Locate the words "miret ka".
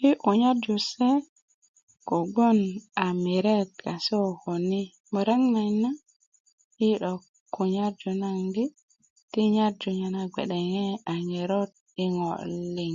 3.24-3.92